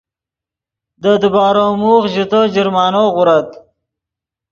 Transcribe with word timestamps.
دے 1.01 1.11
دیبارو 1.21 1.65
موخ 1.81 2.03
ژے 2.13 2.25
تو 2.31 2.39
جرمانو 2.53 3.03
غورت 3.15 3.49